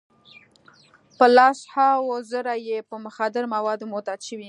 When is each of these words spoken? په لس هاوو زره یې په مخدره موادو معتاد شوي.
په 1.17 1.25
لس 1.37 1.59
هاوو 1.73 2.15
زره 2.31 2.55
یې 2.67 2.77
په 2.89 2.95
مخدره 3.05 3.47
موادو 3.55 3.85
معتاد 3.93 4.19
شوي. 4.27 4.39